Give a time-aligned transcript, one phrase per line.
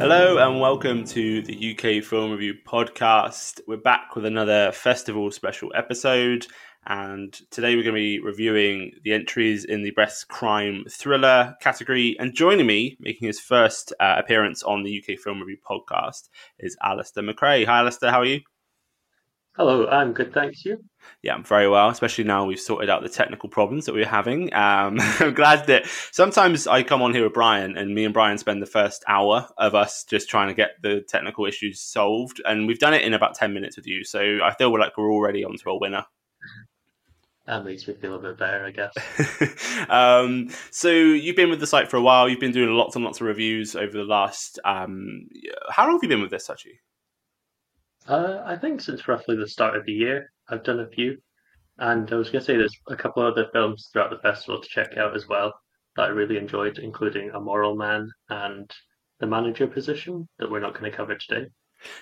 [0.00, 3.60] Hello and welcome to the UK Film Review Podcast.
[3.68, 6.46] We're back with another festival special episode,
[6.86, 12.16] and today we're going to be reviewing the entries in the Best Crime Thriller category.
[12.18, 16.78] And joining me, making his first uh, appearance on the UK Film Review Podcast, is
[16.82, 17.66] Alasdair Macrae.
[17.66, 18.40] Hi, Alasdair, how are you?
[19.54, 20.64] Hello, I'm good, thanks.
[20.64, 20.82] You?
[21.22, 24.08] Yeah, I'm very well, especially now we've sorted out the technical problems that we are
[24.08, 24.52] having.
[24.54, 28.38] Um, I'm glad that sometimes I come on here with Brian, and me and Brian
[28.38, 32.40] spend the first hour of us just trying to get the technical issues solved.
[32.44, 34.04] And we've done it in about 10 minutes with you.
[34.04, 36.06] So I feel like we're already onto a winner.
[37.46, 39.88] That makes me feel a bit better, I guess.
[39.88, 42.28] um, so you've been with the site for a while.
[42.28, 44.58] You've been doing lots and lots of reviews over the last.
[44.64, 45.28] Um,
[45.68, 46.80] how long have you been with this, actually?
[48.06, 51.18] Uh, I think since roughly the start of the year, I've done a few.
[51.78, 54.60] And I was going to say there's a couple of other films throughout the festival
[54.60, 55.54] to check out as well
[55.96, 58.70] that I really enjoyed, including A Moral Man and
[59.18, 61.48] The Manager Position that we're not going to cover today.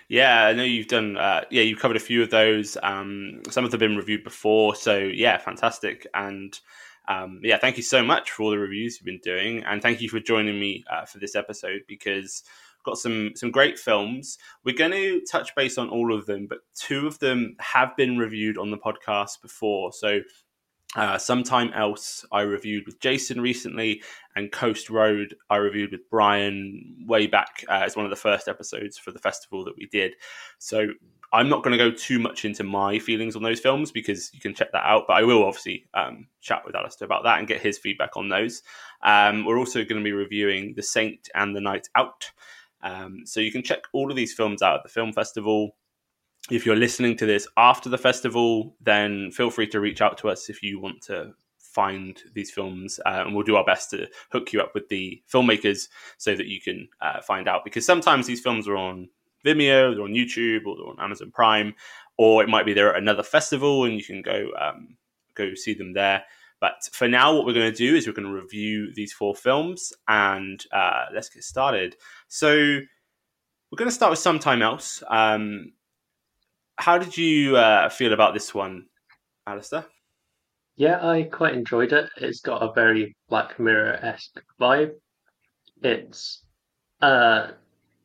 [0.08, 1.16] Yeah, I know you've done.
[1.16, 2.76] Uh, yeah, you've covered a few of those.
[2.82, 6.06] Um, some of them have been reviewed before, so yeah, fantastic.
[6.14, 6.58] And
[7.06, 10.00] um, yeah, thank you so much for all the reviews you've been doing, and thank
[10.00, 12.42] you for joining me uh, for this episode because
[12.88, 14.38] got some some great films.
[14.64, 18.18] We're going to touch base on all of them, but two of them have been
[18.18, 19.92] reviewed on the podcast before.
[19.92, 20.20] So,
[20.96, 24.02] uh, sometime else I reviewed with Jason recently,
[24.36, 28.48] and Coast Road I reviewed with Brian way back uh, as one of the first
[28.48, 30.14] episodes for the festival that we did.
[30.58, 30.88] So.
[31.30, 34.40] I'm not going to go too much into my feelings on those films because you
[34.40, 35.04] can check that out.
[35.06, 38.30] But I will obviously um, chat with Alasdair about that and get his feedback on
[38.30, 38.62] those.
[39.02, 42.30] Um, we're also going to be reviewing The Saint and The Night Out.
[42.82, 45.76] Um, so you can check all of these films out at the film festival.
[46.50, 50.28] If you're listening to this after the festival, then feel free to reach out to
[50.28, 54.08] us if you want to find these films, uh, and we'll do our best to
[54.32, 57.64] hook you up with the filmmakers so that you can uh, find out.
[57.64, 59.08] Because sometimes these films are on
[59.44, 61.74] Vimeo, they're on YouTube, or they're on Amazon Prime,
[62.16, 64.96] or it might be they're at another festival and you can go um,
[65.34, 66.24] go see them there.
[66.60, 69.34] But for now, what we're going to do is we're going to review these four
[69.34, 71.96] films and uh, let's get started.
[72.26, 72.54] So
[73.70, 75.02] we're going to start with Sometime Else.
[75.08, 75.72] Um,
[76.76, 78.86] how did you uh, feel about this one,
[79.48, 79.84] Alasdair?
[80.76, 82.08] Yeah, I quite enjoyed it.
[82.16, 84.92] It's got a very Black Mirror esque vibe.
[85.82, 86.44] It's
[87.02, 87.48] uh,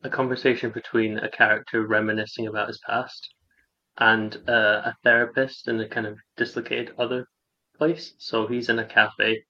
[0.02, 3.34] a conversation between a character reminiscing about his past
[3.98, 7.26] and uh, a therapist and a kind of dislocated other
[7.76, 8.14] place.
[8.18, 9.44] So he's in a cafe,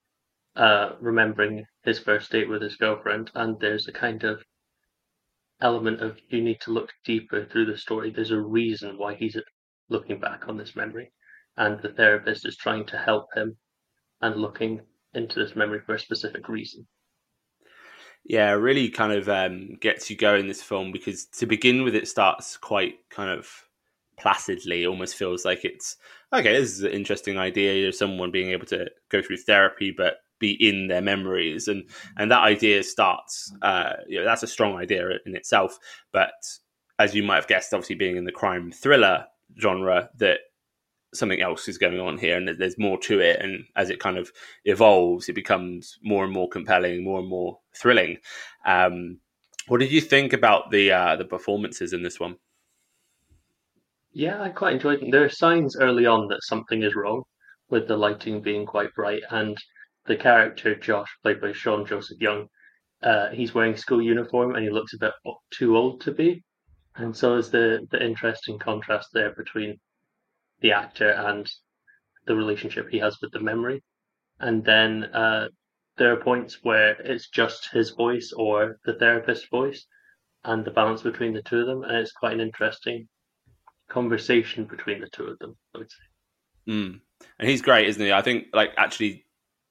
[0.55, 4.43] uh, remembering his first date with his girlfriend, and there's a kind of
[5.61, 8.11] element of you need to look deeper through the story.
[8.11, 9.37] There's a reason why he's
[9.89, 11.11] looking back on this memory,
[11.57, 13.57] and the therapist is trying to help him
[14.21, 14.81] and looking
[15.13, 16.87] into this memory for a specific reason.
[18.27, 22.07] Yeah, really kind of um, gets you going this film because to begin with, it
[22.07, 23.47] starts quite kind of
[24.17, 24.85] placidly.
[24.85, 25.97] Almost feels like it's
[26.33, 26.53] okay.
[26.53, 30.51] This is an interesting idea of someone being able to go through therapy, but be
[30.51, 33.53] in their memories, and and that idea starts.
[33.61, 35.77] Uh, you know, that's a strong idea in itself,
[36.11, 36.33] but
[36.97, 39.25] as you might have guessed, obviously being in the crime thriller
[39.59, 40.39] genre, that
[41.15, 44.17] something else is going on here and there's more to it and as it kind
[44.17, 44.31] of
[44.65, 48.17] evolves it becomes more and more compelling more and more thrilling
[48.65, 49.19] um,
[49.67, 52.35] what did you think about the uh, the performances in this one
[54.17, 55.09] Yeah, I quite enjoyed them.
[55.09, 57.23] There are signs early on that something is wrong,
[57.69, 59.57] with the lighting being quite bright, and
[60.05, 62.47] the character Josh, played by Sean Joseph Young,
[63.03, 65.11] uh, he's wearing school uniform and he looks a bit
[65.51, 66.45] too old to be.
[66.95, 69.81] And so is the the interesting contrast there between
[70.61, 71.51] the actor and
[72.25, 73.83] the relationship he has with the memory.
[74.39, 75.49] And then uh,
[75.97, 79.85] there are points where it's just his voice or the therapist's voice,
[80.45, 83.09] and the balance between the two of them, and it's quite an interesting
[83.89, 85.55] conversation between the two of them.
[85.73, 86.71] I would say.
[86.71, 86.99] Mm.
[87.39, 88.11] And he's great, isn't he?
[88.11, 89.25] I think, like, actually,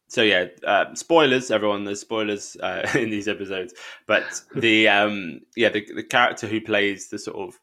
[0.09, 1.85] so yeah, uh, spoilers, everyone.
[1.85, 3.75] There's spoilers uh, in these episodes,
[4.07, 7.59] but the um, yeah, the, the character who plays the sort of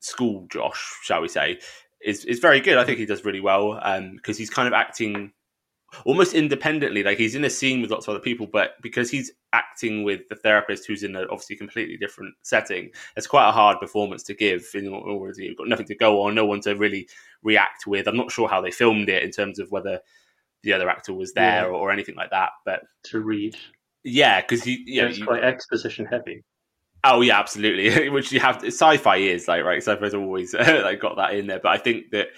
[0.00, 1.58] school Josh, shall we say,
[2.02, 2.78] is is very good.
[2.78, 5.32] I think he does really well because um, he's kind of acting
[6.04, 7.02] almost independently.
[7.02, 10.28] Like he's in a scene with lots of other people, but because he's acting with
[10.28, 14.34] the therapist who's in a obviously completely different setting, it's quite a hard performance to
[14.34, 14.66] give.
[14.74, 17.08] In order you've got nothing to go on, no one to really
[17.42, 18.06] react with.
[18.06, 20.00] I'm not sure how they filmed it in terms of whether
[20.62, 21.66] the other actor was there yeah.
[21.66, 22.50] or, or, anything like that.
[22.64, 23.56] But to read,
[24.04, 26.44] yeah, because you, yeah, it's quite exposition heavy.
[27.04, 28.08] Oh yeah, absolutely.
[28.10, 29.82] Which you have sci-fi is like right.
[29.82, 31.60] Sci-fi's always like got that in there.
[31.60, 32.28] But I think that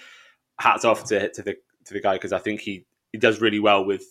[0.59, 1.55] hats off to to the
[1.85, 4.03] to the guy because I think he he does really well with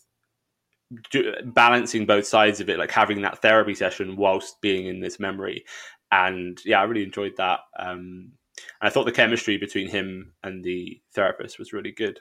[1.44, 5.64] balancing both sides of it, like having that therapy session whilst being in this memory.
[6.10, 7.60] And yeah, I really enjoyed that.
[7.78, 8.32] Um,
[8.80, 12.18] I thought the chemistry between him and the therapist was really good.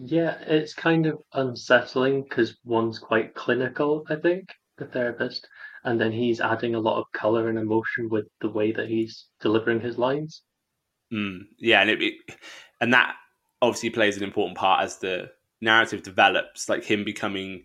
[0.00, 5.48] Yeah, it's kind of unsettling because one's quite clinical, I think, the therapist,
[5.84, 9.26] and then he's adding a lot of color and emotion with the way that he's
[9.40, 10.42] delivering his lines.
[11.12, 12.14] Mm, yeah, and it, it,
[12.80, 13.16] and that
[13.62, 17.64] obviously plays an important part as the narrative develops, like him becoming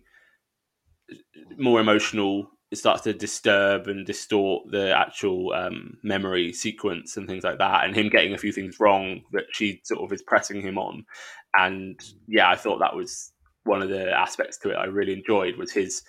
[1.58, 2.50] more emotional.
[2.70, 7.84] It starts to disturb and distort the actual um, memory sequence and things like that,
[7.84, 11.04] and him getting a few things wrong that she sort of is pressing him on.
[11.56, 13.32] And yeah, I thought that was
[13.64, 16.02] one of the aspects to it I really enjoyed was his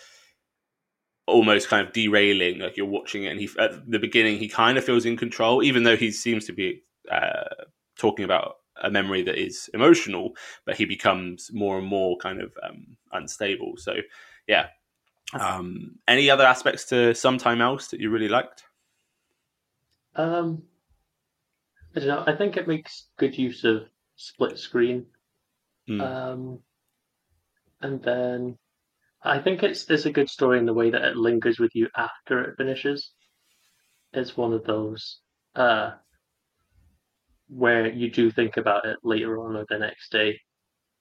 [1.27, 2.59] almost kind of derailing.
[2.59, 5.61] Like you're watching it, and he at the beginning he kind of feels in control,
[5.61, 7.43] even though he seems to be uh,
[7.97, 10.35] talking about a memory that is emotional,
[10.65, 13.73] but he becomes more and more kind of um, unstable.
[13.77, 13.95] So,
[14.47, 14.67] yeah.
[15.33, 18.63] Um, any other aspects to Sometime Else that you really liked?
[20.15, 20.63] Um,
[21.95, 22.23] I don't know.
[22.27, 25.05] I think it makes good use of split screen.
[25.89, 26.01] Mm.
[26.01, 26.59] Um,
[27.81, 28.57] and then
[29.23, 31.89] I think it's it's a good story in the way that it lingers with you
[31.95, 33.11] after it finishes.
[34.13, 35.19] It's one of those
[35.55, 35.91] uh,
[37.55, 40.39] where you do think about it later on or the next day,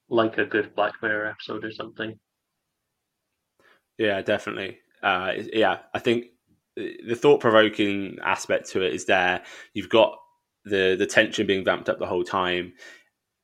[0.09, 2.17] like a good Black Mirror episode or something.
[3.97, 4.77] Yeah, definitely.
[5.03, 6.27] Uh, yeah, I think
[6.75, 9.43] the thought provoking aspect to it is there.
[9.73, 10.17] You've got
[10.63, 12.73] the the tension being vamped up the whole time.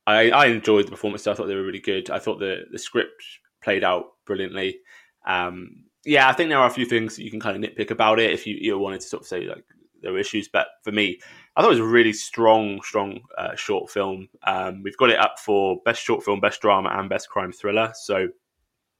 [0.06, 1.26] I, I enjoyed the performance.
[1.26, 2.10] I thought they were really good.
[2.10, 3.22] I thought the the script
[3.62, 4.78] played out brilliantly.
[5.26, 8.18] Um, yeah, I think there are a few things you can kind of nitpick about
[8.18, 9.64] it if you, you wanted to sort of say like
[10.00, 10.48] there were issues.
[10.48, 11.20] But for me,
[11.54, 14.28] I thought it was a really strong, strong uh, short film.
[14.46, 17.92] Um, we've got it up for best short film, best drama, and best crime thriller.
[17.94, 18.28] So,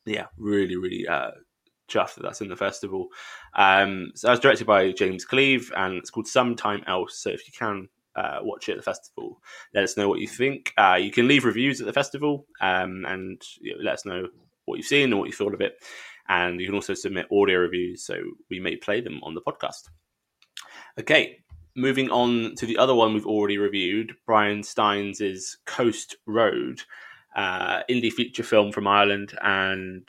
[0.05, 1.31] yeah, really, really uh,
[1.89, 3.09] chuffed that that's in the festival.
[3.55, 7.19] Um, so, that was directed by James Cleave, and it's called Sometime Else.
[7.23, 9.41] So, if you can uh, watch it at the festival,
[9.75, 10.75] let us know what you think.
[10.77, 14.29] Uh, you can leave reviews at the festival, um, and you know, let us know
[14.67, 15.77] what you've seen and what you thought of it.
[16.29, 18.15] And you can also submit audio reviews, so
[18.51, 19.89] we may play them on the podcast.
[21.01, 21.42] Okay,
[21.75, 26.81] moving on to the other one we've already reviewed, Brian Stein's Coast Road,
[27.37, 29.37] uh, indie feature film from Ireland.
[29.43, 30.09] And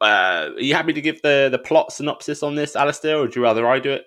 [0.00, 3.36] uh, are you happy to give the, the plot synopsis on this, Alasdair, or would
[3.36, 4.06] you rather I do it?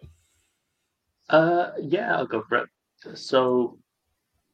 [1.30, 2.70] Uh, yeah, I'll go for it.
[3.18, 3.80] So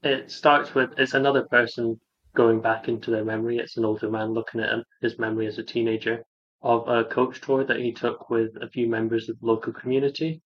[0.03, 1.99] it starts with it's another person
[2.35, 3.57] going back into their memory.
[3.57, 6.23] It's an older man looking at his memory as a teenager
[6.61, 10.41] of a coach tour that he took with a few members of the local community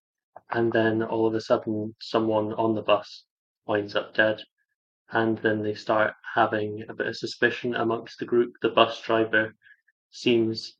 [0.51, 3.25] and then all of a sudden someone on the bus
[3.67, 4.41] winds up dead
[5.11, 9.53] and then they start having a bit of suspicion amongst the group the bus driver
[10.11, 10.75] seems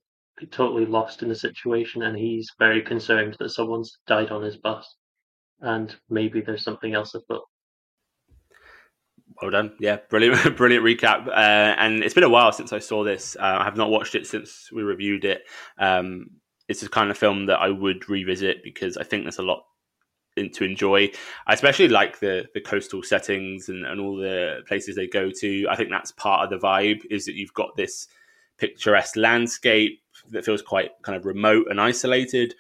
[0.52, 4.96] totally lost in the situation and he's very concerned that someone's died on his bus
[5.62, 7.44] and maybe there's something else afoot
[9.42, 9.76] Well Well done.
[9.80, 11.28] Yeah, brilliant, brilliant recap.
[11.28, 13.36] Uh, and it's been a while since I saw this.
[13.40, 15.44] Uh, I have not watched it since we reviewed it.
[15.78, 16.28] Um,
[16.68, 19.64] it's the kind of film that I would revisit because I think there's a lot
[20.36, 21.12] in, to enjoy.
[21.48, 25.68] I especially like the the coastal settings and, and all the places they go to.
[25.70, 28.08] I think that's part of the vibe is that you've got this
[28.58, 32.56] picturesque landscape that feels quite kind of remote and isolated,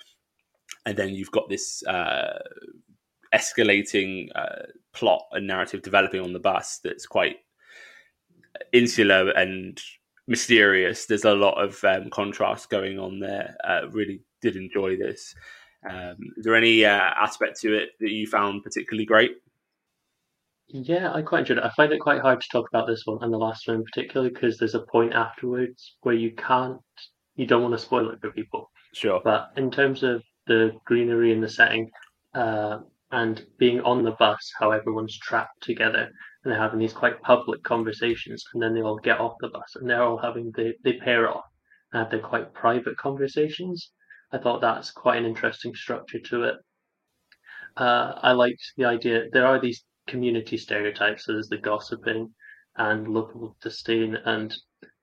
[0.86, 2.40] and then you've got this uh,
[3.34, 7.38] escalating uh, plot and narrative developing on the bus that's quite
[8.72, 9.82] insular and
[10.27, 11.05] mysterious.
[11.05, 13.55] There's a lot of um, contrast going on there.
[13.63, 15.36] Uh, really did enjoy this.
[15.89, 16.89] Um, is there any uh,
[17.22, 19.38] aspect to it that you found particularly great?
[20.67, 21.63] Yeah, I quite enjoyed it.
[21.63, 23.84] I find it quite hard to talk about this one and the last one in
[23.84, 26.82] particular because there's a point afterwards where you can't,
[27.36, 28.72] you don't want to spoil it for people.
[28.94, 29.22] Sure.
[29.24, 31.91] But in terms of the greenery and the setting,
[32.34, 32.79] uh,
[33.12, 36.12] and being on the bus, how everyone's trapped together
[36.46, 39.75] and they're having these quite public conversations, and then they all get off the bus
[39.75, 41.46] and they're all having they they pair off
[41.92, 43.92] and have their quite private conversations.
[44.32, 46.56] I thought that's quite an interesting structure to it.
[47.75, 49.24] Uh, I liked the idea.
[49.34, 51.25] There are these community stereotypes.
[51.25, 52.34] So there's the gossiping
[52.78, 54.56] and local disdain, and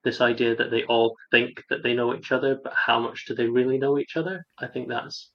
[0.04, 3.34] this idea that they all think that they know each other, but how much do
[3.34, 4.44] they really know each other?
[4.58, 5.30] I think that's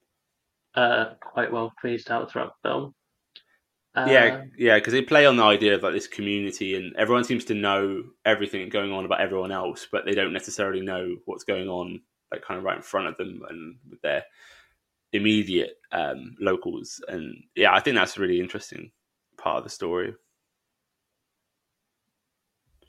[0.76, 2.96] uh, quite well phased out throughout the film.
[3.98, 7.24] Uh, yeah, yeah, because they play on the idea of like this community, and everyone
[7.24, 11.44] seems to know everything going on about everyone else, but they don't necessarily know what's
[11.44, 12.00] going on,
[12.32, 14.24] like kind of right in front of them and with their
[15.14, 17.02] immediate um, locals.
[17.08, 18.92] And yeah, I think that's a really interesting
[19.36, 20.14] part of the story.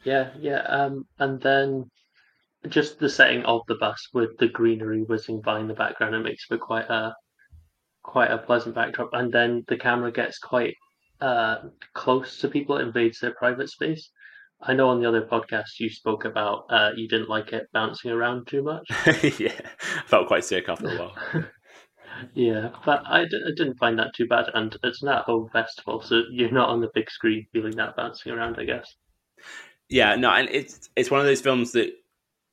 [0.05, 1.91] Yeah, yeah, um, and then
[2.69, 6.21] just the setting of the bus with the greenery whizzing by in the background, it
[6.21, 7.15] makes for quite a
[8.03, 10.75] quite a pleasant backdrop, and then the camera gets quite
[11.21, 11.57] uh,
[11.95, 14.11] close to people, invades their private space.
[14.61, 18.11] I know on the other podcast you spoke about uh, you didn't like it bouncing
[18.11, 18.87] around too much.
[19.39, 19.61] yeah,
[19.97, 21.15] I felt quite sick after a while.
[22.35, 25.49] yeah, but I d- I didn't find that too bad, and it's not a home
[25.53, 28.97] festival, so you're not on the big screen feeling that bouncing around, I guess.
[29.89, 31.93] Yeah, no, and it's it's one of those films that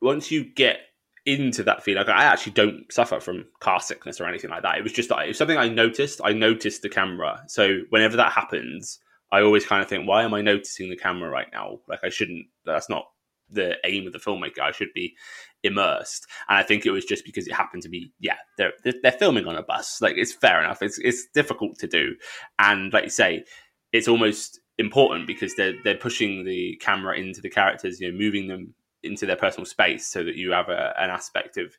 [0.02, 0.80] once you get
[1.26, 2.06] into that feeling.
[2.06, 4.78] Like I actually don't suffer from car sickness or anything like that.
[4.78, 6.22] It was just it was something I noticed.
[6.24, 7.44] I noticed the camera.
[7.48, 9.00] So whenever that happens,
[9.32, 11.80] I always kind of think, why am I noticing the camera right now?
[11.88, 12.46] Like I shouldn't.
[12.66, 13.06] That's not
[13.50, 14.60] the aim of the filmmaker.
[14.62, 15.16] I should be
[15.64, 16.28] immersed.
[16.48, 19.48] And I think it was just because it happened to be, yeah, they're they're filming
[19.48, 20.02] on a bus.
[20.02, 20.82] Like it's fair enough.
[20.82, 22.16] It's it's difficult to do,
[22.60, 23.46] and like you say,
[23.92, 28.48] it's almost important because they're they're pushing the camera into the characters, you know, moving
[28.48, 31.76] them into their personal space so that you have a, an aspect of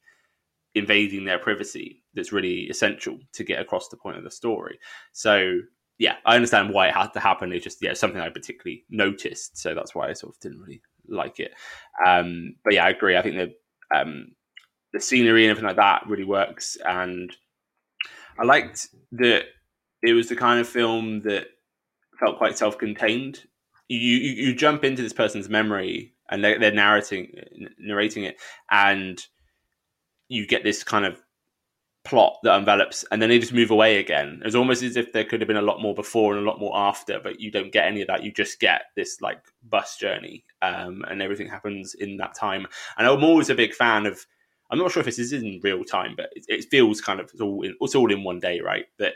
[0.74, 4.78] invading their privacy that's really essential to get across the point of the story.
[5.12, 5.60] So
[5.98, 7.52] yeah, I understand why it had to happen.
[7.52, 10.82] It's just yeah, something I particularly noticed, so that's why I sort of didn't really
[11.08, 11.54] like it.
[12.06, 13.16] Um, but yeah, I agree.
[13.16, 14.32] I think the um,
[14.92, 17.34] the scenery and everything like that really works, and
[18.38, 19.44] I liked that
[20.02, 21.46] it was the kind of film that
[22.20, 23.44] felt quite self-contained.
[23.88, 27.32] You, you you jump into this person's memory and they're, they're narrating
[27.78, 28.36] narrating it,
[28.70, 29.24] and
[30.28, 31.20] you get this kind of
[32.04, 34.40] plot that envelops, and then they just move away again.
[34.44, 36.60] It's almost as if there could have been a lot more before and a lot
[36.60, 38.22] more after, but you don't get any of that.
[38.22, 42.66] You just get this like bus journey, um, and everything happens in that time.
[42.96, 44.24] And I'm always a big fan of.
[44.68, 47.30] I'm not sure if this is in real time, but it, it feels kind of
[47.32, 48.86] it's all in, it's all in one day, right?
[48.98, 49.14] But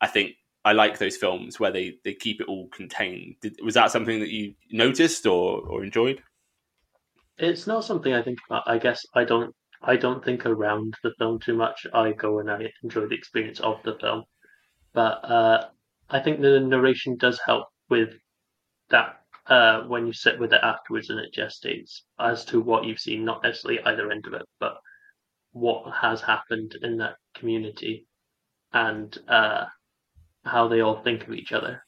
[0.00, 0.32] I think
[0.64, 3.36] I like those films where they they keep it all contained.
[3.40, 6.22] Did, was that something that you noticed or or enjoyed?
[7.40, 8.64] It's not something I think about.
[8.66, 11.86] I guess I don't I don't think around the film too much.
[11.94, 14.24] I go and I enjoy the experience of the film.
[14.92, 15.68] But uh,
[16.10, 18.10] I think the narration does help with
[18.90, 23.00] that uh, when you sit with it afterwards and it gestates as to what you've
[23.00, 24.74] seen, not necessarily either end of it, but
[25.52, 28.06] what has happened in that community
[28.72, 29.64] and uh,
[30.44, 31.82] how they all think of each other.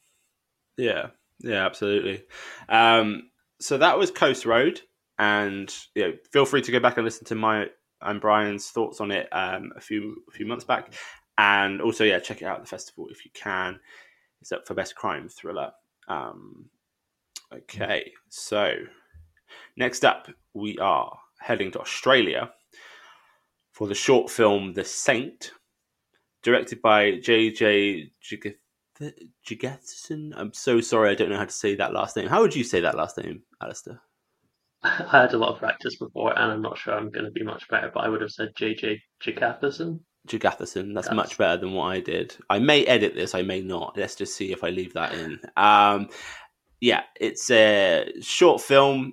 [0.76, 1.08] Yeah,
[1.40, 2.24] yeah, absolutely.
[2.68, 3.30] Um,
[3.60, 4.80] so that was Coast Road
[5.18, 7.66] and you know, feel free to go back and listen to my
[8.00, 10.94] and Brian's thoughts on it um, a few a few months back,
[11.38, 13.78] and also yeah, check it out at the festival if you can.
[14.40, 15.70] It's up for best crime thriller.
[16.08, 16.66] Um,
[17.52, 18.74] okay, so
[19.76, 22.50] next up we are heading to Australia
[23.72, 25.52] for the short film The Saint,
[26.42, 28.12] directed by J.J.
[29.48, 30.32] Jigatson.
[30.36, 32.28] I'm so sorry, I don't know how to say that last name.
[32.28, 33.98] How would you say that last name, Alasdair?
[34.84, 37.44] I had a lot of practice before, and I'm not sure I'm going to be
[37.44, 40.00] much better, but I would have said JJ Jigatherson.
[40.28, 42.36] Jigatherson, that's much better than what I did.
[42.48, 43.96] I may edit this, I may not.
[43.96, 45.40] Let's just see if I leave that in.
[45.56, 46.08] Um,
[46.80, 49.12] yeah, it's a short film.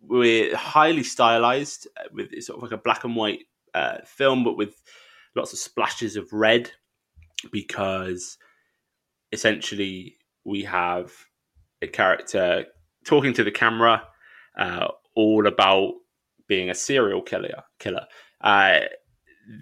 [0.00, 3.40] We're highly stylized uh, with it's sort of like a black and white
[3.74, 4.74] uh, film, but with
[5.36, 6.70] lots of splashes of red
[7.50, 8.36] because
[9.32, 11.12] essentially we have
[11.80, 12.66] a character
[13.04, 14.02] talking to the camera,
[14.58, 15.94] uh, all about
[16.48, 17.62] being a serial killer.
[17.78, 18.06] Killer.
[18.40, 18.80] Uh,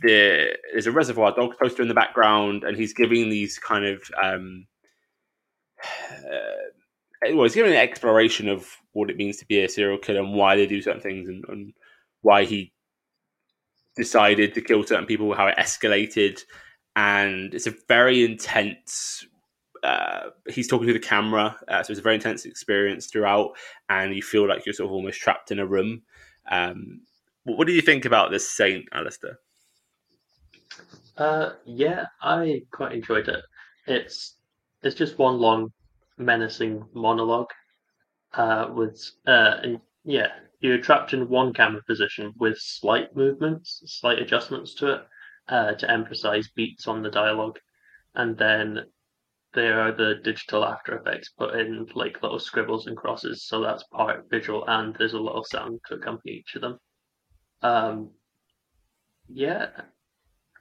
[0.03, 4.03] the, there's a Reservoir Dogs poster in the background, and he's giving these kind of
[4.23, 4.67] um,
[5.83, 10.21] uh, well, he's giving an exploration of what it means to be a serial killer
[10.21, 11.73] and why they do certain things and, and
[12.23, 12.73] why he
[13.97, 16.41] decided to kill certain people, how it escalated,
[16.97, 19.25] and it's a very intense.
[19.83, 23.53] Uh, he's talking to the camera, uh, so it's a very intense experience throughout,
[23.89, 26.03] and you feel like you're sort of almost trapped in a room.
[26.51, 27.01] Um,
[27.45, 29.37] what do you think about this Saint, Alasdair?
[31.17, 33.43] Uh, yeah, I quite enjoyed it.
[33.87, 34.37] It's
[34.83, 35.73] it's just one long
[36.19, 37.51] menacing monologue
[38.35, 40.29] uh, with uh, and yeah,
[40.61, 45.01] you're trapped in one camera position with slight movements, slight adjustments to it
[45.49, 47.59] uh, to emphasize beats on the dialogue,
[48.15, 48.85] and then
[49.53, 53.83] there are the digital after effects put in like little scribbles and crosses, so that's
[53.85, 56.79] part visual and there's a little sound to accompany each of them.
[57.63, 58.11] Um,
[59.29, 59.69] yeah,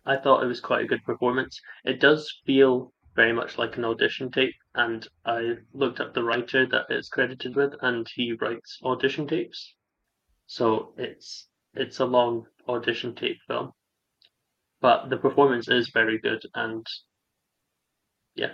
[0.05, 1.60] I thought it was quite a good performance.
[1.86, 6.65] It does feel very much like an audition tape, and I looked up the writer
[6.67, 9.75] that it's credited with, and he writes audition tapes.
[10.48, 13.72] So it's it's a long audition tape film,
[14.81, 16.86] but the performance is very good, and
[18.36, 18.53] yeah.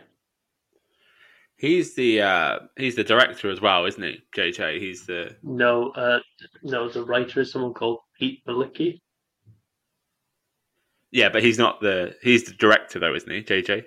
[1.58, 4.20] He's the uh, he's the director as well, isn't he?
[4.36, 4.80] JJ.
[4.80, 6.20] He's the no, uh,
[6.64, 6.90] no.
[6.90, 9.00] The writer is someone called Pete Malicki.
[11.12, 13.42] Yeah, but he's not the he's the director though, isn't he?
[13.42, 13.86] JJ.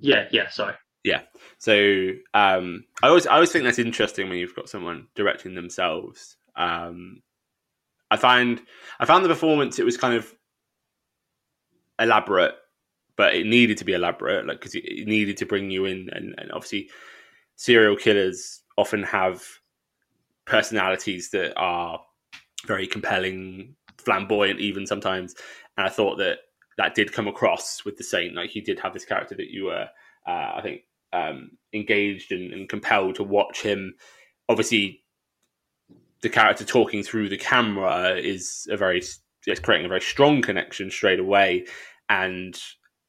[0.00, 0.74] Yeah, yeah, sorry.
[1.04, 1.22] Yeah.
[1.58, 6.36] So um, I always I always think that's interesting when you've got someone directing themselves.
[6.56, 7.22] Um,
[8.10, 8.60] I find
[9.00, 10.32] I found the performance it was kind of
[12.00, 12.54] elaborate,
[13.16, 16.34] but it needed to be elaborate, like because it needed to bring you in, and,
[16.38, 16.90] and obviously
[17.56, 19.42] serial killers often have
[20.44, 22.00] personalities that are
[22.66, 25.34] very compelling, flamboyant, even sometimes.
[25.76, 26.38] And I thought that
[26.78, 28.34] that did come across with the Saint.
[28.34, 29.88] Like he did have this character that you were,
[30.26, 33.94] uh, I think, um, engaged and, and, compelled to watch him.
[34.48, 35.02] Obviously,
[36.22, 39.02] the character talking through the camera is a very,
[39.46, 41.66] it's creating a very strong connection straight away,
[42.08, 42.58] and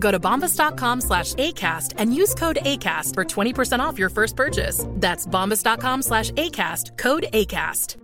[0.00, 4.84] Go to bombas.com slash ACAST and use code ACAST for 20% off your first purchase.
[4.96, 7.96] That's bombas.com slash ACAST, code ACAST.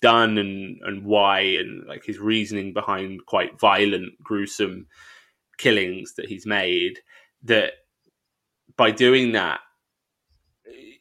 [0.00, 4.88] Done and, and why, and like his reasoning behind quite violent, gruesome
[5.58, 6.98] killings that he's made
[7.44, 7.74] that
[8.76, 9.60] by doing that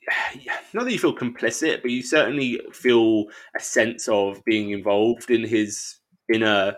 [0.73, 5.43] not that you feel complicit but you certainly feel a sense of being involved in
[5.43, 5.97] his
[6.31, 6.75] inner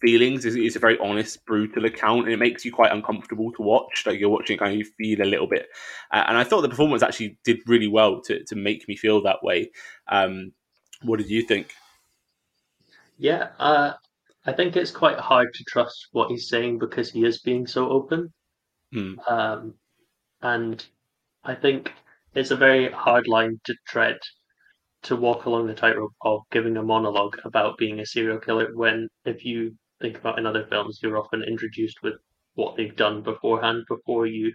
[0.00, 3.62] feelings is it's, a very honest brutal account and it makes you quite uncomfortable to
[3.62, 5.68] watch like you're watching kind of you feel a little bit
[6.12, 9.22] uh, and i thought the performance actually did really well to, to make me feel
[9.22, 9.70] that way
[10.08, 10.52] um,
[11.02, 11.74] what did you think
[13.16, 13.92] yeah uh,
[14.48, 17.90] I think it's quite hard to trust what he's saying because he is being so
[17.90, 18.32] open.
[18.94, 19.18] Hmm.
[19.28, 19.74] Um,
[20.40, 20.82] and
[21.44, 21.92] I think
[22.34, 24.16] it's a very hard line to tread
[25.02, 29.08] to walk along the tightrope of giving a monologue about being a serial killer when,
[29.24, 32.14] if you think about in other films, you're often introduced with
[32.54, 34.52] what they've done beforehand before you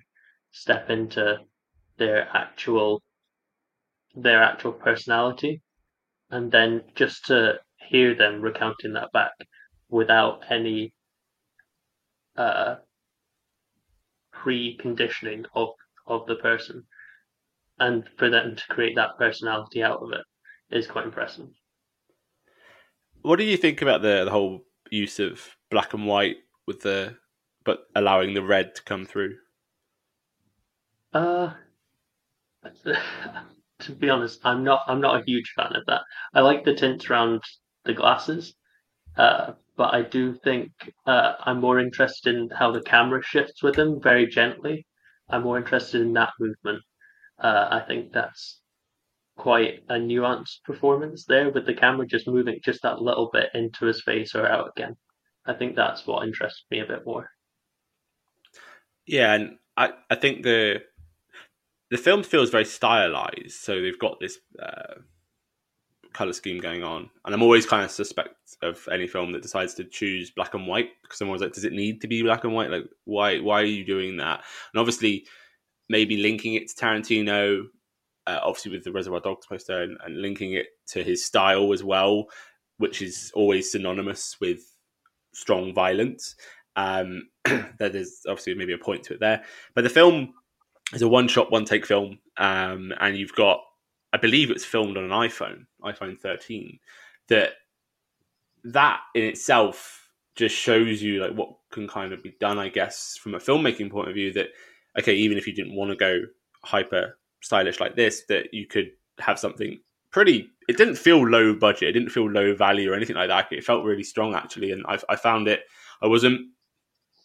[0.51, 1.37] step into
[1.97, 3.01] their actual
[4.15, 5.61] their actual personality.
[6.29, 9.33] And then just to hear them recounting that back
[9.89, 10.93] without any
[12.37, 12.75] uh,
[14.33, 15.69] preconditioning of
[16.05, 16.85] of the person
[17.79, 20.25] and for them to create that personality out of it
[20.75, 21.49] is quite impressive.
[23.21, 27.17] What do you think about the, the whole use of black and white with the
[27.63, 29.37] but allowing the red to come through?
[31.13, 31.53] Uh,
[33.79, 34.81] to be honest, I'm not.
[34.87, 36.01] I'm not a huge fan of that.
[36.33, 37.41] I like the tints around
[37.85, 38.55] the glasses,
[39.17, 40.71] uh, but I do think
[41.05, 44.85] uh, I'm more interested in how the camera shifts with them very gently.
[45.29, 46.83] I'm more interested in that movement.
[47.39, 48.61] Uh, I think that's
[49.37, 53.85] quite a nuanced performance there with the camera just moving just that little bit into
[53.85, 54.95] his face or out again.
[55.45, 57.29] I think that's what interests me a bit more.
[59.05, 60.81] Yeah, and I, I think the
[61.91, 63.51] the film feels very stylized.
[63.51, 64.95] So they've got this uh,
[66.13, 69.73] color scheme going on, and I'm always kind of suspect of any film that decides
[69.75, 72.45] to choose black and white because I'm always like, does it need to be black
[72.45, 72.69] and white?
[72.69, 74.43] Like, why why are you doing that?
[74.73, 75.25] And obviously,
[75.89, 77.65] maybe linking it to Tarantino,
[78.27, 81.83] uh, obviously with the Reservoir Dogs poster, and, and linking it to his style as
[81.83, 82.25] well,
[82.77, 84.61] which is always synonymous with
[85.33, 86.35] strong violence.
[86.75, 89.43] Um, that is obviously maybe a point to it there,
[89.75, 90.33] but the film
[90.93, 93.61] is a one-shot, one-take film, um, and you've got,
[94.11, 96.79] I believe it's filmed on an iPhone, iPhone 13.
[97.29, 97.51] That
[98.65, 103.17] that in itself just shows you like what can kind of be done, I guess,
[103.21, 104.33] from a filmmaking point of view.
[104.33, 104.49] That
[104.99, 106.21] okay, even if you didn't want to go
[106.63, 109.79] hyper stylish like this, that you could have something
[110.11, 110.47] pretty.
[110.67, 111.89] It didn't feel low budget.
[111.89, 113.51] It didn't feel low value or anything like that.
[113.51, 115.61] It felt really strong actually, and I, I found it.
[116.01, 116.41] I wasn't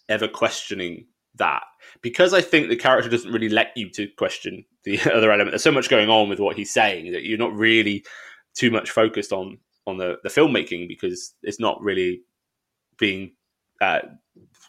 [0.08, 1.62] ever questioning that
[2.02, 5.52] because I think the character doesn't really let you to question the other element.
[5.52, 8.04] There's so much going on with what he's saying that you're not really
[8.54, 12.22] too much focused on on the, the filmmaking because it's not really
[12.98, 13.32] being
[13.80, 14.00] uh,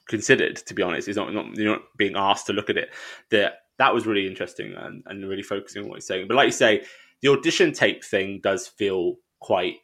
[0.08, 0.58] considered.
[0.58, 2.90] To be honest, it's not, not you're not being asked to look at it.
[3.32, 6.28] That that was really interesting and, and really focusing on what he's saying.
[6.28, 6.84] But like you say,
[7.22, 9.76] the audition tape thing does feel quite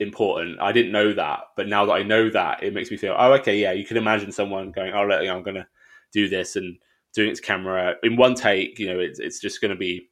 [0.00, 0.60] important.
[0.60, 3.34] I didn't know that, but now that I know that, it makes me feel, oh,
[3.34, 5.66] okay, yeah, you can imagine someone going, oh, know, I'm going to
[6.12, 6.78] do this and
[7.14, 8.78] doing it to camera in one take.
[8.78, 10.08] You know, it's it's just going to be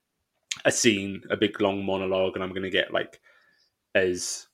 [0.64, 3.20] a scene, a big long monologue, and I'm going to get like
[3.94, 4.46] as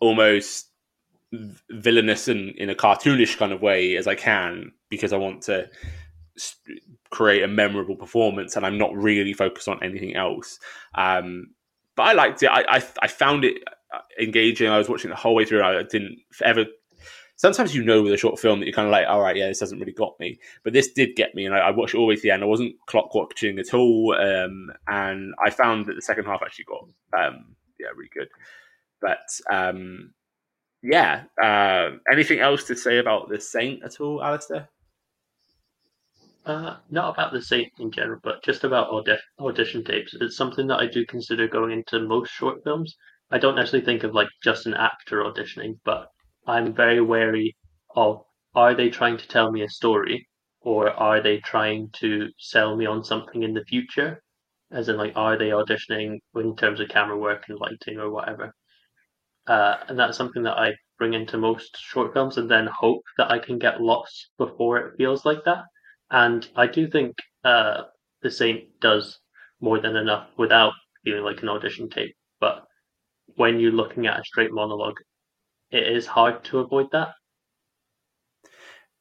[0.00, 0.70] almost
[1.70, 5.68] villainous and in a cartoonish kind of way as I can because I want to
[7.10, 10.58] create a memorable performance and I'm not really focused on anything else.
[10.94, 11.48] Um,
[11.96, 12.46] but I liked it.
[12.46, 13.56] I, I, I found it
[13.92, 14.68] uh, engaging.
[14.68, 15.62] I was watching the whole way through.
[15.62, 16.64] I didn't ever.
[17.36, 19.48] Sometimes you know with a short film that you're kind of like, all right, yeah,
[19.48, 20.38] this hasn't really got me.
[20.64, 22.42] But this did get me, and I, I watched all the way to the end.
[22.42, 26.66] I wasn't clock watching at all, um, and I found that the second half actually
[26.66, 26.84] got,
[27.20, 28.28] um, yeah, really good.
[29.00, 30.14] But um,
[30.82, 34.68] yeah, uh, anything else to say about the Saint at all, Alasdair?
[36.44, 40.14] Uh, not about the Saint in general, but just about audi- audition tapes.
[40.14, 42.96] It's something that I do consider going into most short films.
[43.30, 46.10] I don't necessarily think of like just an actor auditioning, but
[46.46, 47.56] I'm very wary
[47.94, 48.24] of
[48.54, 50.26] are they trying to tell me a story
[50.60, 54.20] or are they trying to sell me on something in the future?
[54.72, 58.54] As in, like, are they auditioning in terms of camera work and lighting or whatever?
[59.48, 63.30] Uh, and that's something that I bring into most short films and then hope that
[63.30, 65.64] I can get lost before it feels like that.
[66.10, 67.82] And I do think uh,
[68.22, 69.18] The Saint does
[69.60, 70.72] more than enough without
[71.04, 72.14] feeling like an audition tape.
[72.40, 72.64] But
[73.36, 74.98] when you're looking at a straight monologue,
[75.70, 77.08] it is hard to avoid that.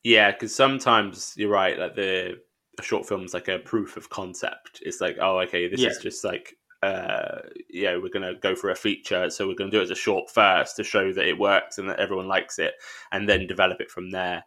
[0.04, 1.78] Yeah, because sometimes you're right.
[1.78, 2.36] Like the
[2.82, 4.82] short film's like a proof of concept.
[4.82, 5.90] It's like, oh, okay, this yeah.
[5.90, 7.40] is just like, uh,
[7.70, 10.30] yeah, we're gonna go for a feature, so we're gonna do it as a short
[10.30, 12.76] first to show that it works and that everyone likes it,
[13.12, 14.44] and then develop it from there.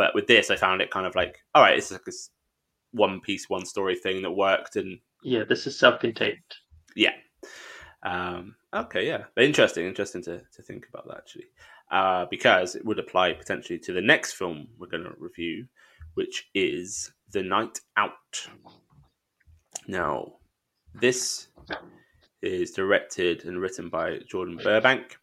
[0.00, 2.30] But with this, I found it kind of like, all right, it's like this
[2.92, 6.38] one piece, one story thing that worked, and yeah, this is self-contained.
[6.96, 7.12] Yeah.
[8.02, 11.48] Um, okay, yeah, interesting, interesting to to think about that actually,
[11.90, 15.66] uh, because it would apply potentially to the next film we're going to review,
[16.14, 18.48] which is The Night Out.
[19.86, 20.36] Now,
[20.94, 21.48] this
[22.40, 25.18] is directed and written by Jordan Burbank.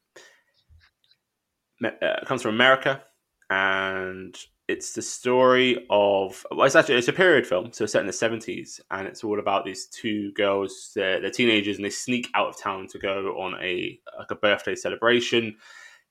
[1.84, 3.02] Uh, comes from America,
[3.50, 8.02] and it's the story of well, it's actually it's a period film, so it's set
[8.02, 10.92] in the seventies, and it's all about these two girls.
[10.94, 14.36] They're, they're, teenagers, and they sneak out of town to go on a like a
[14.36, 15.56] birthday celebration.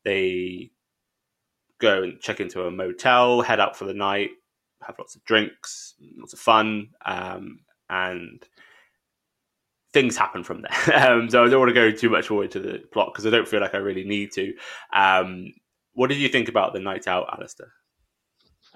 [0.05, 0.71] They
[1.79, 4.31] go and check into a motel, head out for the night,
[4.83, 8.43] have lots of drinks, lots of fun, um, and
[9.93, 10.95] things happen from there.
[11.13, 13.31] um, so I don't want to go too much forward to the plot because I
[13.31, 14.55] don't feel like I really need to.
[14.95, 15.53] Um,
[15.93, 17.73] what did you think about the night out, Alistair?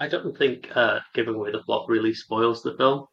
[0.01, 3.07] I don't think uh, giving away the plot really spoils the film.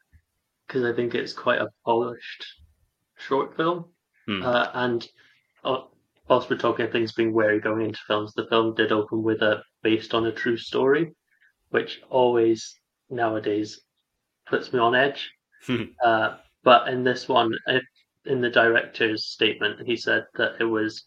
[0.68, 2.46] because I think it's quite a polished
[3.18, 3.86] short film.
[4.26, 4.42] Hmm.
[4.44, 5.08] Uh, and
[5.64, 5.82] uh,
[6.28, 9.64] whilst we're talking things being wary going into films, the film did open with a
[9.84, 11.14] based on a true story,
[11.70, 12.74] which always
[13.10, 13.82] nowadays
[14.48, 15.32] puts me on edge.
[16.04, 17.52] uh, but in this one,
[18.26, 21.04] in the director's statement, he said that it was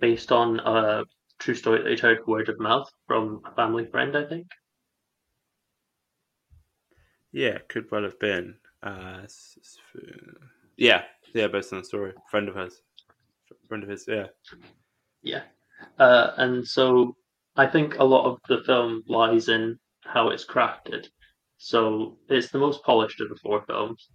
[0.00, 1.04] based on a
[1.38, 4.46] true story that he'd heard word of mouth from a family friend, I think.
[7.32, 8.56] Yeah, could well have been.
[8.82, 9.20] Uh,
[10.76, 11.02] yeah,
[11.34, 12.12] yeah, based on the story.
[12.30, 12.80] Friend of hers.
[13.68, 14.26] Friend of his, yeah.
[15.22, 15.42] Yeah.
[15.98, 17.16] Uh, and so
[17.56, 21.08] I think a lot of the film lies in how it's crafted.
[21.58, 24.08] So it's the most polished of the four films,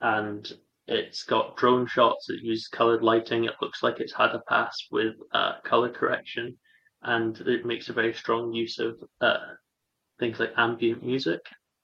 [0.00, 0.50] and
[0.86, 3.44] it's got drone shots that use colored lighting.
[3.44, 6.58] It looks like it's had a pass with uh, color correction,
[7.02, 9.38] and it makes a very strong use of uh,
[10.18, 11.40] things like ambient music.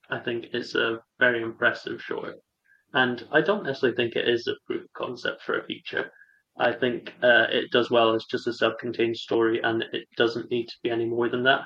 [0.09, 2.35] I think it's a very impressive short,
[2.93, 6.11] and I don't necessarily think it is a proof of concept for a feature.
[6.57, 10.67] I think uh, it does well as just a self-contained story, and it doesn't need
[10.67, 11.65] to be any more than that.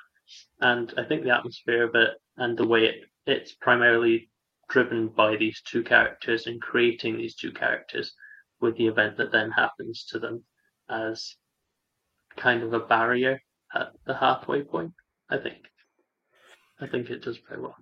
[0.60, 4.30] And I think the atmosphere of it and the way it, it's primarily
[4.70, 8.14] driven by these two characters and creating these two characters
[8.60, 10.44] with the event that then happens to them
[10.90, 11.36] as
[12.38, 13.40] kind of a barrier
[13.76, 14.94] at the halfway point.
[15.30, 15.58] I think.
[16.80, 17.76] I think it does very well.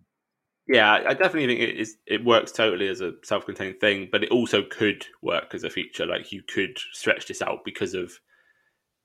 [0.70, 1.98] Yeah, I definitely think it is.
[2.06, 6.06] It works totally as a self-contained thing, but it also could work as a feature.
[6.06, 8.14] Like you could stretch this out because of,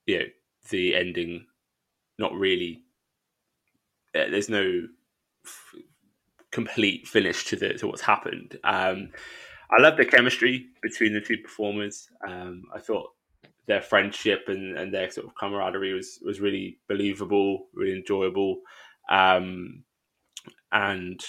[0.07, 0.25] you know,
[0.71, 1.47] the ending.
[2.19, 2.83] Not really.
[4.15, 4.83] Uh, there's no
[5.47, 5.75] f-
[6.53, 8.59] complete finish to the to what's happened.
[8.65, 9.11] Um,
[9.71, 12.09] I love the chemistry between the two performers.
[12.29, 13.11] Um, I thought
[13.67, 18.61] their friendship and, and their sort of camaraderie was was really believable, really enjoyable,
[19.11, 19.85] um,
[20.73, 21.25] and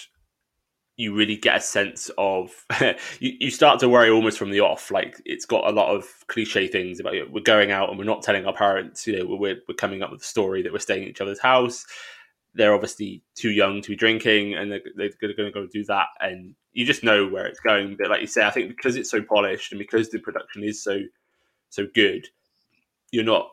[0.97, 2.65] you really get a sense of
[3.19, 6.05] you, you start to worry almost from the off like it's got a lot of
[6.27, 9.25] cliche things about know, we're going out and we're not telling our parents you know
[9.25, 11.85] we're, we're coming up with a story that we're staying at each other's house.
[12.53, 16.07] They're obviously too young to be drinking and they're, they're going to go do that.
[16.21, 17.97] And you just know where it's going.
[17.99, 20.81] But like you say i think because it's so polished and because the production is
[20.81, 21.01] so
[21.69, 22.27] so good
[23.11, 23.49] you're not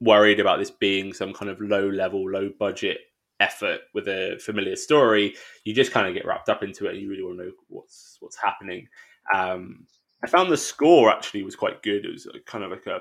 [0.00, 2.98] worried about this being some kind of low level low budget
[3.40, 6.96] effort with a familiar story, you just kind of get wrapped up into it.
[6.96, 8.88] You really want to know what's what's happening.
[9.34, 9.86] Um,
[10.24, 12.04] I found the score actually was quite good.
[12.04, 13.00] It was kind of like a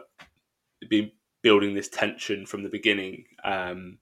[0.90, 3.26] been building this tension from the beginning.
[3.44, 3.98] Um,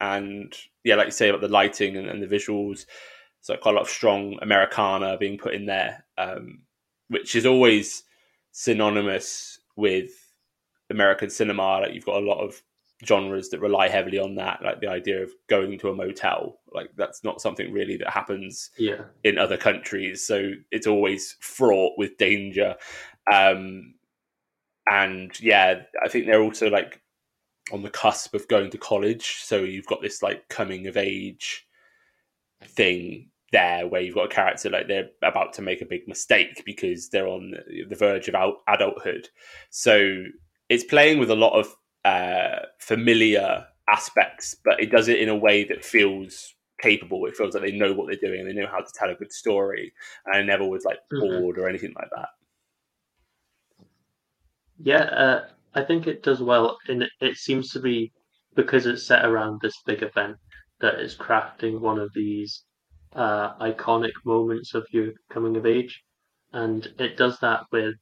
[0.00, 0.54] and
[0.84, 2.86] yeah, like you say about the lighting and, and, the visuals,
[3.40, 6.62] so quite a lot of strong Americana being put in there, um,
[7.08, 8.02] which is always
[8.50, 10.10] synonymous with
[10.90, 11.80] American cinema.
[11.80, 12.60] Like you've got a lot of
[13.04, 16.60] genres that rely heavily on that, like the idea of going to a motel.
[16.72, 19.02] Like that's not something really that happens yeah.
[19.24, 20.26] in other countries.
[20.26, 22.76] So it's always fraught with danger.
[23.32, 23.94] Um,
[24.90, 27.00] and yeah, I think they're also like
[27.72, 29.38] on the cusp of going to college.
[29.42, 31.66] So you've got this like coming of age
[32.64, 36.62] thing there where you've got a character like they're about to make a big mistake
[36.64, 37.54] because they're on
[37.88, 39.28] the verge of adulthood.
[39.70, 40.24] So
[40.68, 45.36] it's playing with a lot of uh, familiar aspects, but it does it in a
[45.36, 47.26] way that feels capable.
[47.26, 49.14] It feels like they know what they're doing and they know how to tell a
[49.14, 49.92] good story.
[50.26, 51.20] And I never was like mm-hmm.
[51.20, 51.64] bored mm-hmm.
[51.64, 52.28] or anything like that.
[54.82, 56.76] Yeah, uh, I think it does well.
[56.88, 58.12] And it seems to be
[58.54, 60.36] because it's set around this big event
[60.80, 62.64] that is crafting one of these
[63.14, 66.02] uh, iconic moments of your coming of age.
[66.52, 67.94] And it does that with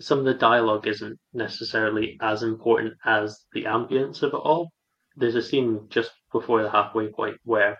[0.00, 4.72] some of the dialogue isn't necessarily as important as the ambience of it all.
[5.16, 7.78] There's a scene just before the halfway point where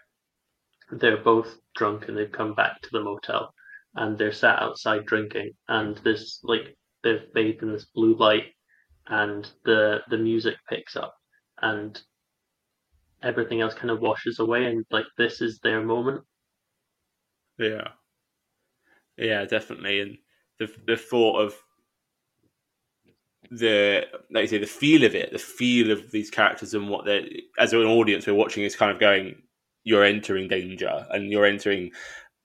[0.90, 3.52] they're both drunk and they've come back to the motel
[3.94, 8.52] and they're sat outside drinking and this like they've bathed in this blue light
[9.06, 11.14] and the the music picks up
[11.60, 12.02] and
[13.22, 16.22] everything else kind of washes away and like this is their moment.
[17.58, 17.88] Yeah.
[19.16, 20.00] Yeah, definitely.
[20.00, 20.18] And
[20.58, 21.54] the the thought of
[23.52, 27.04] the like you say the feel of it, the feel of these characters and what
[27.04, 27.26] they're
[27.58, 29.42] as an audience we're watching is kind of going,
[29.84, 31.90] you're entering danger and you're entering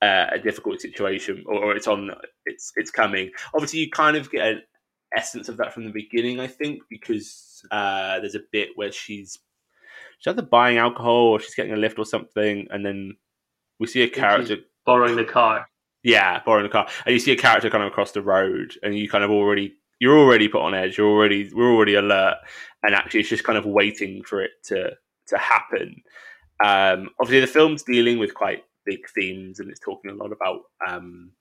[0.02, 2.12] uh, a difficult situation or, or, it's on
[2.46, 3.32] it's it's coming.
[3.56, 4.62] Obviously, you kind of get an
[5.16, 9.40] essence of that from the beginning, I think, because uh, there's a bit where she's
[10.20, 13.16] she's either buying alcohol or she's getting a lift or something, and then
[13.80, 15.68] we see a character borrowing the car.
[16.04, 18.94] Yeah, borrowing the car, and you see a character kind of across the road, and
[18.94, 20.98] you kind of already you're already put on edge.
[20.98, 22.38] You're already we're already alert,
[22.84, 24.92] and actually, it's just kind of waiting for it to
[25.28, 26.02] to happen.
[26.64, 30.62] Um, obviously, the film's dealing with quite big themes, and it's talking a lot about
[30.88, 31.32] um,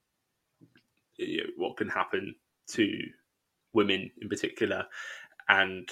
[1.16, 2.34] you know, what can happen
[2.68, 2.98] to
[3.72, 4.86] women in particular,
[5.48, 5.88] and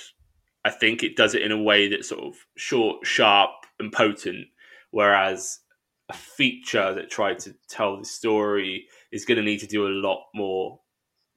[0.64, 4.46] I think it does it in a way that's sort of short, sharp, and potent.
[4.90, 5.58] Whereas
[6.08, 9.88] a feature that tried to tell the story is going to need to do a
[9.88, 10.80] lot more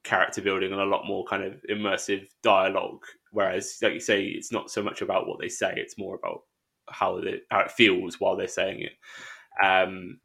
[0.07, 3.03] character building and a lot more kind of immersive dialogue.
[3.31, 6.43] Whereas, like you say, it's not so much about what they say; it's more about
[6.89, 8.93] how it how it feels while they're saying it.
[9.63, 10.19] Um,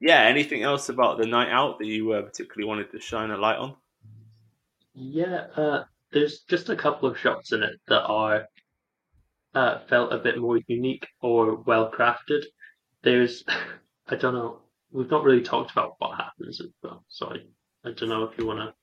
[0.00, 0.22] yeah.
[0.22, 3.58] Anything else about the night out that you uh, particularly wanted to shine a light
[3.58, 3.76] on?
[4.94, 8.46] Yeah, uh, there's just a couple of shots in it that are
[9.54, 12.44] uh, felt a bit more unique or well crafted.
[13.02, 13.44] There's,
[14.08, 14.58] I don't know,
[14.90, 16.60] we've not really talked about what happens.
[16.82, 17.46] Well, sorry,
[17.84, 18.74] I don't know if you want to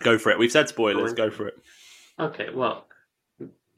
[0.00, 0.38] go for it.
[0.38, 1.12] We've said spoilers.
[1.14, 1.54] Go for it.
[2.18, 2.86] Okay, well,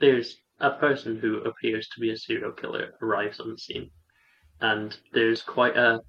[0.00, 3.90] there's a person who appears to be a serial killer arrives on the scene,
[4.60, 6.00] and there's quite a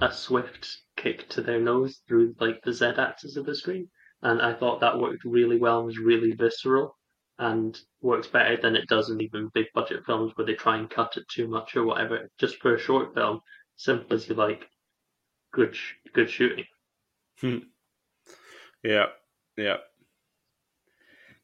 [0.00, 3.88] a swift kick to their nose through like the Z axis of the screen,
[4.22, 6.96] and I thought that worked really well and was really visceral
[7.38, 10.88] and works better than it does in even big budget films where they try and
[10.90, 12.30] cut it too much or whatever.
[12.38, 13.40] Just for a short film,
[13.76, 14.68] simple as you like,
[15.52, 16.64] good sh- good shooting.
[17.40, 17.58] Hmm.
[18.82, 19.06] Yeah,
[19.56, 19.76] yeah,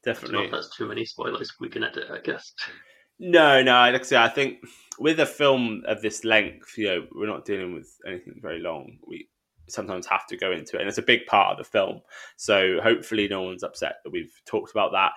[0.03, 0.43] definitely.
[0.43, 1.53] not that's too many spoilers.
[1.59, 2.53] We can edit, I guess.
[3.19, 3.71] No, no.
[3.71, 4.59] Like I say, I think
[4.99, 8.97] with a film of this length, you know, we're not dealing with anything very long.
[9.07, 9.29] We
[9.69, 12.01] sometimes have to go into it, and it's a big part of the film.
[12.37, 15.11] So hopefully, no one's upset that we've talked about that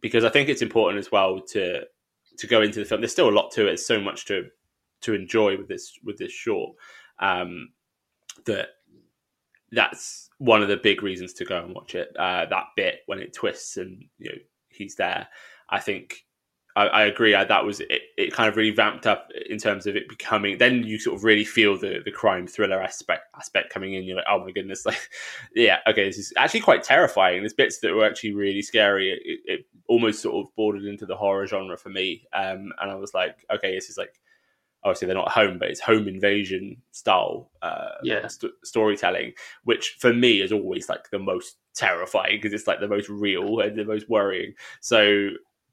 [0.00, 1.82] because I think it's important as well to
[2.38, 3.00] to go into the film.
[3.00, 3.66] There's still a lot to it.
[3.66, 4.44] There's so much to
[5.02, 6.74] to enjoy with this with this short
[7.18, 7.68] um,
[8.46, 8.68] that
[9.72, 12.14] that's one of the big reasons to go and watch it.
[12.18, 15.28] Uh, that bit when it twists and you know he's there.
[15.70, 16.24] I think
[16.74, 17.34] I, I agree.
[17.34, 18.32] I, that was it, it.
[18.32, 20.58] Kind of really vamped up in terms of it becoming.
[20.58, 24.04] Then you sort of really feel the the crime thriller aspect aspect coming in.
[24.04, 25.08] You're like, oh my goodness, like
[25.54, 27.40] yeah, okay, this is actually quite terrifying.
[27.40, 29.10] There's bits that were actually really scary.
[29.10, 32.24] It, it almost sort of bordered into the horror genre for me.
[32.32, 34.18] Um, and I was like, okay, this is like
[34.84, 38.26] obviously they're not home, but it's home invasion style uh, yeah.
[38.26, 39.32] st- storytelling,
[39.64, 43.60] which for me is always like the most terrifying because it's like the most real
[43.60, 44.54] and the most worrying.
[44.80, 45.30] So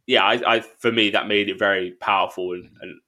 [0.08, 3.00] yeah, I, I, for me that made it very powerful and, and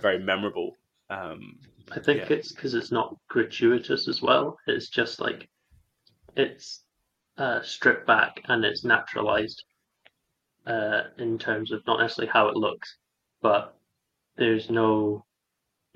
[0.00, 0.76] very memorable.
[1.10, 1.58] Um,
[1.90, 2.36] I think yeah.
[2.36, 4.58] it's because it's not gratuitous as well.
[4.66, 5.48] It's just like
[6.36, 6.82] it's
[7.36, 9.64] uh, stripped back and it's naturalized
[10.66, 12.96] uh, in terms of not necessarily how it looks,
[13.42, 13.76] but
[14.36, 15.24] there's no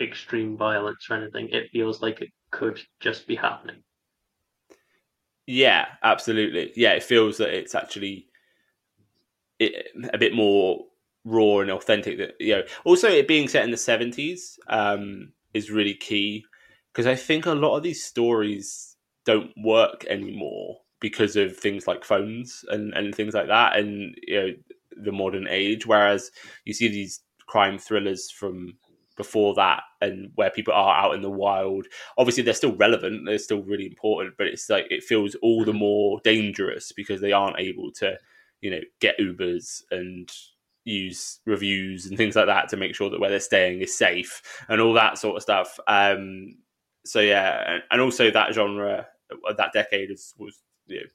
[0.01, 1.49] extreme violence or anything.
[1.51, 3.83] It feels like it could just be happening.
[5.47, 6.73] Yeah, absolutely.
[6.77, 8.29] Yeah, it feels that it's actually
[9.59, 10.85] it, a bit more
[11.25, 12.19] raw and authentic.
[12.19, 16.45] That you know, also it being set in the seventies um, is really key
[16.93, 22.05] because I think a lot of these stories don't work anymore because of things like
[22.05, 24.49] phones and, and things like that, and you know
[24.97, 25.87] the modern age.
[25.87, 26.31] Whereas
[26.65, 28.79] you see these crime thrillers from
[29.17, 31.87] before that and where people are out in the wild
[32.19, 35.73] obviously they're still relevant they're still really important but it's like it feels all the
[35.73, 38.17] more dangerous because they aren't able to
[38.61, 40.31] you know get Ubers and
[40.85, 44.43] use reviews and things like that to make sure that where they're staying is safe
[44.69, 45.79] and all that sort of stuff.
[45.87, 46.57] Um,
[47.05, 49.07] so yeah, and, also that genre,
[49.57, 51.07] that decade is, was you know,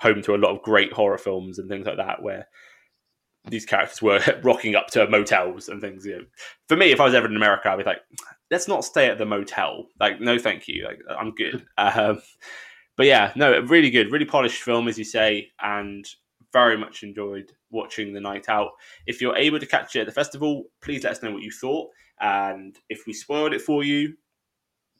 [0.00, 2.48] home to a lot of great horror films and things like that where
[3.48, 6.06] these characters were rocking up to motels and things.
[6.06, 6.24] You know,
[6.68, 8.02] for me, if I was ever in America, I'd be like,
[8.50, 9.86] let's not stay at the motel.
[9.98, 10.86] Like, no, thank you.
[10.86, 11.64] Like, I'm good.
[11.78, 12.20] Um,
[12.94, 16.06] but yeah, no, really good, really polished film, as you say, and
[16.52, 18.72] very much enjoyed watching the night out.
[19.06, 21.50] If you're able to catch it at the festival, please let us know what you
[21.50, 21.88] thought.
[22.20, 24.14] And if we spoiled it for you,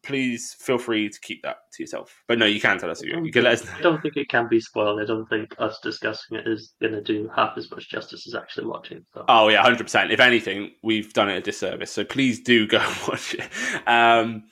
[0.03, 2.23] please feel free to keep that to yourself.
[2.29, 3.03] But no, you can tell us.
[3.03, 3.73] You, you can let us know.
[3.79, 5.01] I don't think it can be spoiled.
[5.01, 8.35] I don't think us discussing it is going to do half as much justice as
[8.35, 9.05] actually watching.
[9.15, 9.25] So.
[9.29, 10.11] Oh yeah, hundred percent.
[10.11, 11.91] If anything, we've done it a disservice.
[11.91, 13.89] So please do go and watch it.
[13.89, 14.45] Um,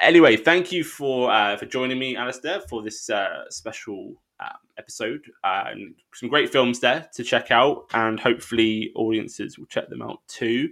[0.00, 5.20] anyway, thank you for uh, for joining me, Alasdair, for this uh, special um, episode.
[5.44, 10.02] Uh, and some great films there to check out, and hopefully audiences will check them
[10.02, 10.70] out too.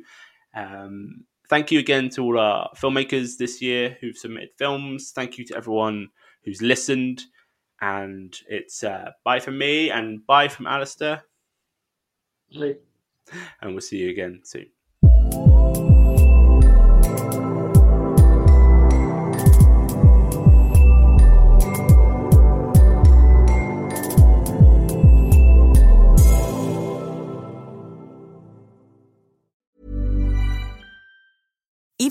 [0.54, 5.10] Um, thank you again to all our filmmakers this year who've submitted films.
[5.10, 6.08] Thank you to everyone
[6.44, 7.24] who's listened.
[7.80, 11.22] And it's uh, bye from me and bye from Alasdair.
[12.54, 12.76] Bye.
[13.60, 14.66] And we'll see you again soon.